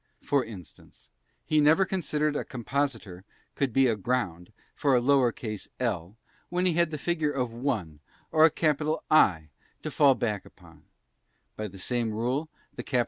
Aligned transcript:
For 0.23 0.43
instance, 0.43 1.11
he 1.45 1.61
never 1.61 1.85
considered 1.85 2.35
a 2.35 2.43
compositor 2.43 3.23
could 3.53 3.71
be 3.71 3.85
aground 3.85 4.51
for 4.73 4.95
a 4.95 4.99
lowercase 4.99 5.67
l 5.79 6.17
while 6.49 6.65
he 6.65 6.73
had 6.73 6.91
a 6.91 6.97
figure 6.97 7.29
of 7.31 7.53
1 7.53 7.99
or 8.31 8.43
a 8.43 8.49
cap. 8.49 8.81
I 9.11 9.49
to 9.83 9.91
fall 9.91 10.15
back 10.15 10.43
upon; 10.43 10.85
by 11.55 11.67
the 11.67 11.77
same 11.77 12.11
rule, 12.13 12.49
the 12.73 12.81
cap. 12.81 12.99